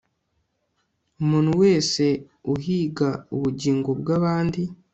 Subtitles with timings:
[1.21, 2.05] umuntu wese
[2.53, 4.61] uhiga ubugingo bwabandi